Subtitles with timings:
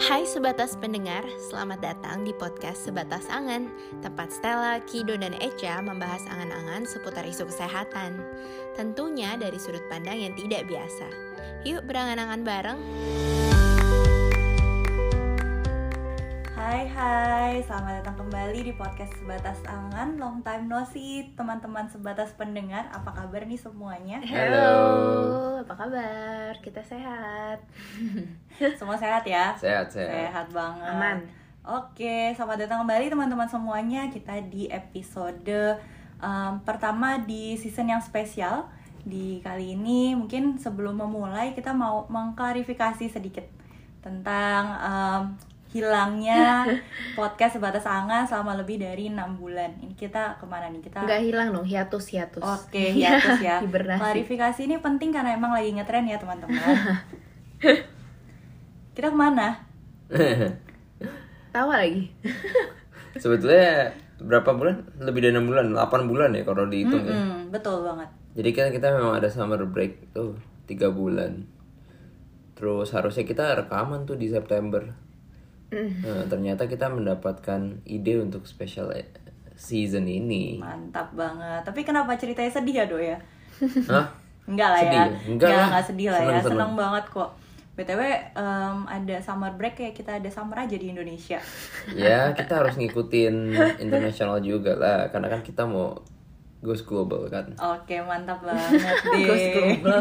[0.00, 3.68] Hai sebatas pendengar, selamat datang di podcast Sebatas Angan.
[4.00, 8.16] Tempat Stella, Kido, dan Echa membahas angan-angan seputar isu kesehatan.
[8.80, 11.04] Tentunya dari sudut pandang yang tidak biasa.
[11.68, 12.80] Yuk berangan-angan bareng
[16.70, 22.30] Hai hai, selamat datang kembali di podcast Sebatas Angan Long time no see, teman-teman sebatas
[22.38, 24.22] pendengar Apa kabar nih semuanya?
[24.22, 24.70] Halo,
[25.66, 26.54] apa kabar?
[26.62, 27.58] Kita sehat
[28.78, 29.50] Semua sehat ya?
[29.58, 30.30] Sehat, sehat.
[30.30, 31.18] Sehat banget Aman.
[31.66, 35.74] Oke, selamat datang kembali teman-teman semuanya Kita di episode
[36.22, 38.70] um, pertama di season yang spesial
[39.02, 43.50] Di kali ini mungkin sebelum memulai kita mau mengklarifikasi sedikit
[44.06, 46.66] Tentang um, hilangnya
[47.18, 50.82] podcast Sebatas Angan selama lebih dari enam bulan Ini kita ke mana nih?
[50.82, 53.62] Kita Nggak hilang dong, hiatus, hiatus Oke, hiatus ya.
[53.62, 56.58] Hibernasi Klarifikasi ini penting karena emang lagi ngetren ya teman-teman.
[58.98, 59.62] Kita ke mana?
[61.54, 62.10] Tawa lagi
[63.14, 64.86] Sebetulnya berapa bulan?
[65.00, 67.14] Lebih dari 6 bulan, 8 bulan ya kalau dihitung ya.
[67.16, 68.10] Hmm, betul banget.
[68.36, 70.38] Jadi kan kita memang ada summer break tuh
[70.70, 71.46] 3 bulan.
[72.54, 75.09] Terus harusnya kita rekaman tuh di September.
[75.70, 79.06] Nah, ternyata kita mendapatkan ide untuk special e-
[79.54, 80.58] season ini.
[80.58, 81.62] Mantap banget.
[81.62, 83.16] Tapi kenapa ceritanya sedih ya, Do ya?
[83.86, 84.06] Hah?
[84.48, 85.04] Enggak lah Sedih ya.
[85.04, 85.18] ya?
[85.30, 85.66] Enggak lah.
[85.70, 86.26] enggak sedih lah ya.
[86.26, 86.72] Seneng, Seneng, seneng.
[86.74, 87.30] banget kok.
[87.70, 88.00] BTW
[88.34, 91.38] em, ada summer break ya kita ada summer aja di Indonesia.
[91.94, 93.34] Ya, kita harus ngikutin
[93.78, 95.96] internasional juga lah karena kan kita mau
[96.60, 97.48] goes global kan.
[97.56, 99.24] Oke, mantap banget deh.
[99.24, 100.00] Ghost Global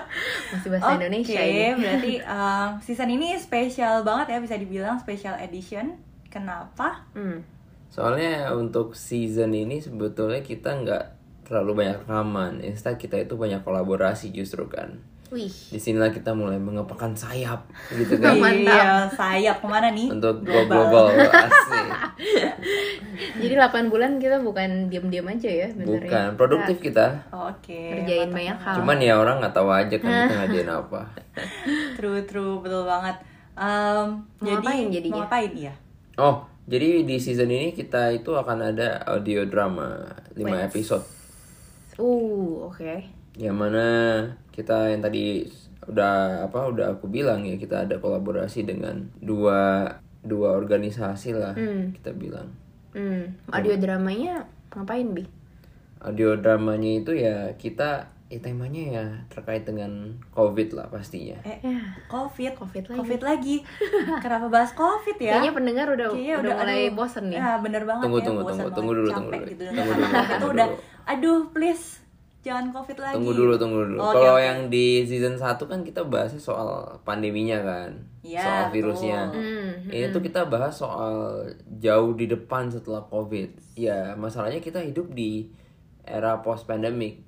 [0.56, 5.36] Masih bahasa Indonesia Oke, ini berarti um, season ini spesial banget ya bisa dibilang special
[5.36, 6.00] edition.
[6.32, 7.04] Kenapa?
[7.12, 7.40] hmm.
[7.88, 11.04] Soalnya untuk season ini sebetulnya kita nggak
[11.48, 12.60] terlalu banyak rekaman.
[12.60, 15.00] Instead kita itu banyak kolaborasi justru kan.
[15.28, 18.32] Wih Di sinilah kita mulai mengepakkan sayap gitu kan.
[18.40, 20.08] Iya, sayap ke mana nih?
[20.08, 21.88] untuk go global asik.
[23.38, 26.34] Jadi 8 bulan kita bukan diam-diam aja ya bener Bukan ya?
[26.34, 27.06] produktif kita.
[27.30, 27.78] Oke.
[27.94, 28.74] Ngerjain mantap banyak hal.
[28.76, 31.00] Cuman ya orang nggak tahu aja kan kita ngajain apa.
[31.94, 33.16] True, true, betul banget.
[33.54, 35.14] Um, Mau jadi ngapain jadinya?
[35.14, 35.74] Mau ngapain ya?
[36.14, 40.02] Oh, jadi di season ini kita itu akan ada audio drama
[40.34, 41.04] 5 episode.
[41.96, 43.02] Uh, oke.
[43.34, 43.86] Yang mana
[44.50, 45.46] kita yang tadi
[45.86, 49.86] udah apa udah aku bilang ya kita ada kolaborasi dengan dua
[50.20, 51.94] dua organisasi lah Hmm.
[51.94, 52.50] kita bilang.
[52.90, 55.24] Hmm, audio dramanya ngapain, Bi?
[55.98, 59.88] Audio dramanya itu ya kita ya temanya ya terkait dengan
[60.30, 61.40] covid lah pastinya.
[61.42, 62.98] Eh, Ya, COVID, Covid lagi.
[63.00, 63.56] COVID lagi.
[64.20, 65.32] Kenapa bahas COVID ya?
[65.34, 67.38] Kayaknya pendengar udah Kayaknya udah, mulai aduh, bosen nih.
[67.40, 68.24] Ya, bener banget Tunggu, ya.
[68.28, 69.48] tunggu, tunggu, banget, tunggu dulu, capek tunggu dulu.
[69.48, 69.62] gitu.
[69.64, 70.68] Tunggu dulu, Itu tunggu udah,
[71.08, 71.84] aduh please,
[72.48, 73.14] jangan COVID lagi.
[73.20, 73.98] Tunggu dulu, tunggu dulu.
[74.00, 74.44] Oke, Kalau oke.
[74.48, 77.92] yang di season 1 kan kita bahasnya soal pandeminya kan.
[78.24, 79.28] Iya, soal virusnya.
[79.28, 81.44] Hmm, Ini tuh kita bahas soal
[81.78, 83.76] jauh di depan setelah Covid.
[83.76, 85.52] Ya, masalahnya kita hidup di
[86.08, 87.20] era post pandemic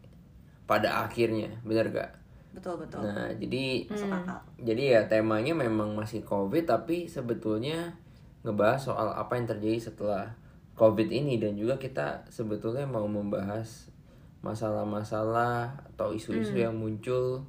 [0.64, 2.10] pada akhirnya, bener gak?
[2.50, 3.06] Betul, betul.
[3.06, 4.38] Nah, jadi akal.
[4.59, 7.94] jadi ya temanya memang masih Covid tapi sebetulnya
[8.42, 10.34] ngebahas soal apa yang terjadi setelah
[10.75, 13.92] Covid ini dan juga kita sebetulnya mau membahas
[14.41, 17.45] masalah-masalah atau isu-isu yang muncul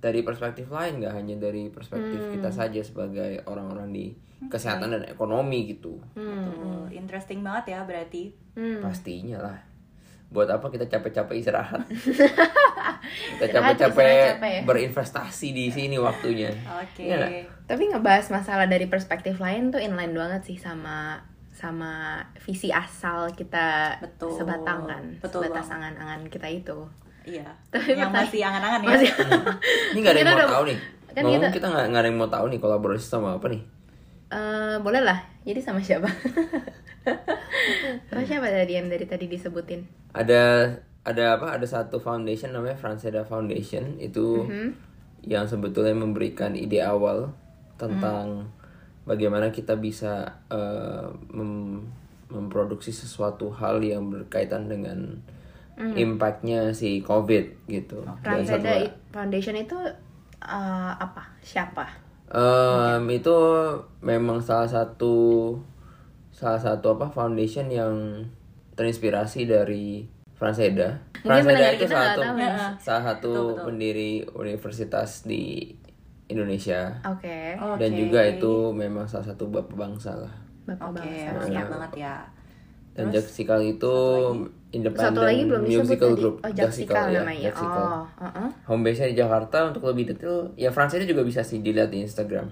[0.00, 4.06] dari perspektif lain nggak hanya dari perspektif kita saja sebagai orang-orang di
[4.48, 6.00] kesehatan dan ekonomi gitu.
[6.16, 6.88] Betul.
[6.96, 8.32] Interesting banget ya berarti.
[8.56, 8.80] Hmm.
[8.80, 9.58] Pastinya lah.
[10.30, 11.84] Buat apa kita capek-capek istirahat?
[13.36, 14.62] kita capek-capek ya?
[14.64, 16.54] berinvestasi di sini waktunya.
[16.80, 17.04] Oke.
[17.04, 17.30] Iya nggak?
[17.68, 21.20] Tapi ngebahas masalah dari perspektif lain tuh inline banget sih sama
[21.60, 24.32] sama visi asal kita Betul.
[24.32, 26.78] sebatang kan, Betul sebatas angan-angan kita itu.
[27.20, 27.44] Iya.
[27.68, 28.88] Tapi yang pertanyaan- masih angan-angan ya.
[28.88, 29.12] Masih-
[29.92, 30.78] Ini gak ada yang Kita mau udah- tahu nih.
[31.06, 33.62] kan Ngomong kita- kita nggak nggak ada yang mau tahu nih kolaborasi sama apa nih?
[34.30, 35.18] Eh, boleh lah.
[35.42, 36.08] Jadi sama siapa?
[38.06, 39.84] sama siapa tadi yang dari tadi disebutin?
[40.12, 40.70] Ada
[41.02, 41.52] ada apa?
[41.52, 44.70] Ada satu foundation namanya Franceda Foundation itu Mhm.
[45.24, 47.32] yang sebetulnya memberikan ide awal
[47.76, 48.48] tentang
[49.02, 51.86] bagaimana kita bisa eh, mem-
[52.28, 55.18] memproduksi sesuatu hal yang berkaitan dengan
[55.80, 58.04] impactnya si COVID gitu.
[58.20, 59.76] Dan satu- Foundation itu
[60.40, 61.24] eh, apa?
[61.40, 61.86] Siapa?
[62.30, 63.34] Em, itu
[63.98, 65.50] memang salah satu
[66.30, 68.22] salah satu apa foundation yang
[68.72, 70.06] terinspirasi dari
[70.38, 70.96] Franseda.
[71.20, 72.54] Franseda itu salah satu ya.
[72.78, 73.64] salah satu Betul, betul.
[73.66, 75.74] pendiri universitas di
[76.30, 77.58] Indonesia Oke.
[77.58, 77.98] dan Oke.
[77.98, 80.34] juga itu memang salah satu bapak bangsa lah.
[80.64, 81.30] Bapak Oke, bangsa.
[81.50, 81.66] siap.
[81.66, 82.14] banget ya.
[82.90, 83.94] Dan Jacksikal itu
[84.74, 86.34] independent Satu lagi belum musical group.
[86.42, 87.50] Oh, Jaksikal ya, namanya.
[87.50, 87.86] Jaksikal.
[87.86, 88.48] Oh, uh-uh.
[88.66, 92.50] Home base-nya di Jakarta untuk lebih detail ya Franseda juga bisa sih dilihat di Instagram.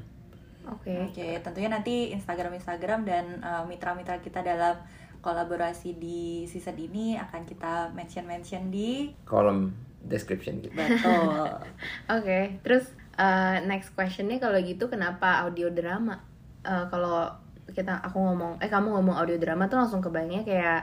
[0.69, 1.11] Oke.
[1.11, 4.77] Oke, tentunya nanti Instagram-Instagram dan uh, mitra-mitra kita dalam
[5.25, 9.75] kolaborasi di season ini akan kita mention-mention di kolom
[10.07, 11.59] description gitu betul.
[12.17, 12.87] Oke, terus
[13.19, 16.23] uh, next questionnya kalau gitu kenapa audio drama?
[16.63, 17.29] Uh, kalau
[17.69, 20.81] kita aku ngomong, eh kamu ngomong audio drama tuh langsung kebayangnya kayak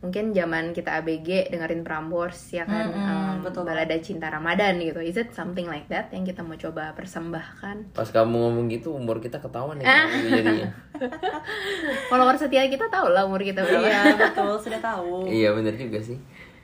[0.00, 4.96] mungkin zaman kita ABG dengerin Prambors ya kan, Mm-mm, um, betul balada cinta Ramadan gitu.
[5.04, 7.92] Is it something like that yang kita mau coba persembahkan?
[7.92, 10.08] pas kamu ngomong gitu umur kita ketahuan ya
[10.40, 10.72] jadinya
[12.08, 13.84] Follower setia kita tahu lah umur kita berapa.
[13.92, 15.28] Iya, betul, sudah tahu.
[15.28, 16.16] iya bener juga sih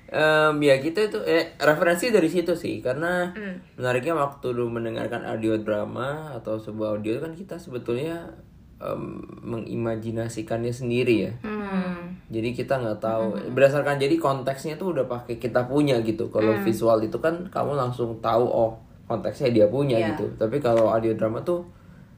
[0.06, 3.34] Em, ya kita itu eh referensi dari situ sih karena
[3.74, 8.30] menariknya waktu lu mendengarkan audio drama atau sebuah audio kan kita sebetulnya
[8.78, 11.32] em, mengimajinasikannya sendiri ya.
[11.42, 12.14] Hmm.
[12.26, 13.26] jadi kita nggak tahu.
[13.50, 16.26] Berdasarkan jadi konteksnya tuh udah pakai kita punya gitu.
[16.28, 20.14] Kalau visual itu kan kamu langsung tahu oh konteksnya dia punya Iya.
[20.14, 20.26] gitu.
[20.34, 21.66] Tapi kalau audio drama tuh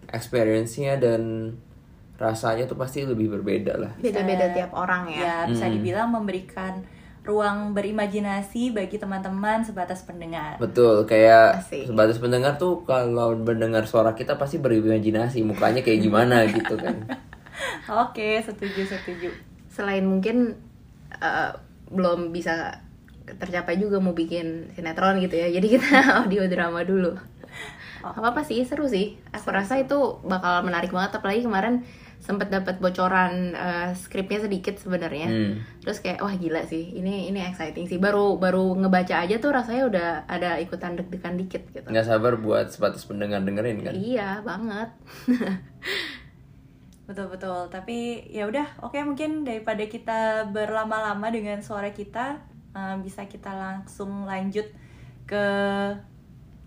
[0.09, 1.53] experience-nya dan
[2.17, 3.93] rasanya tuh pasti lebih berbeda lah.
[3.97, 5.21] Beda-beda tiap orang ya.
[5.21, 6.81] Ya, bisa dibilang memberikan
[7.29, 10.57] ruang berimajinasi bagi teman-teman sebatas pendengar.
[10.57, 11.85] betul kayak Asik.
[11.93, 17.05] sebatas pendengar tuh kalau mendengar suara kita pasti berimajinasi mukanya kayak gimana gitu kan
[17.89, 19.31] Oke, setuju, setuju.
[19.67, 20.55] Selain mungkin
[21.19, 21.51] uh,
[21.91, 22.85] belum bisa
[23.27, 25.49] tercapai juga mau bikin sinetron gitu ya.
[25.51, 25.91] Jadi kita
[26.23, 27.17] audio drama dulu.
[28.05, 29.19] Apa apa sih seru sih.
[29.35, 31.83] Aku rasa itu bakal menarik banget apalagi kemarin
[32.19, 35.29] sempet dapat bocoran uh, skripnya sedikit sebenarnya.
[35.31, 35.53] Hmm.
[35.81, 36.99] Terus kayak wah gila sih.
[36.99, 37.97] Ini ini exciting sih.
[37.97, 41.87] Baru baru ngebaca aja tuh rasanya udah ada ikutan deg-degan dikit gitu.
[41.89, 44.91] nggak sabar buat sebatas pendengar dengerin kan Iya, banget.
[47.09, 47.73] Betul betul.
[47.73, 52.37] Tapi ya udah, oke mungkin daripada kita berlama-lama dengan suara kita,
[52.77, 54.69] eh, bisa kita langsung lanjut
[55.25, 55.45] ke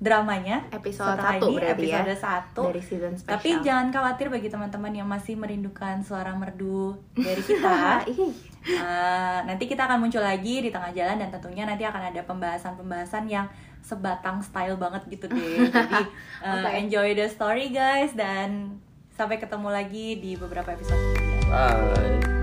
[0.01, 0.65] dramanya.
[0.73, 2.61] Episode Setelah satu ini, berarti ya, episode satu.
[2.73, 3.37] dari season spesial.
[3.37, 7.77] Tapi jangan khawatir bagi teman-teman yang masih merindukan suara merdu dari kita.
[8.61, 13.25] Eh, nanti kita akan muncul lagi di tengah jalan dan tentunya nanti akan ada pembahasan-pembahasan
[13.25, 13.49] yang
[13.81, 15.65] sebatang style banget gitu deh.
[15.73, 16.05] Jadi
[16.45, 16.69] eh, Oke.
[16.77, 18.77] enjoy the story guys dan
[19.21, 20.97] sampai ketemu lagi di beberapa episode
[21.45, 22.40] bye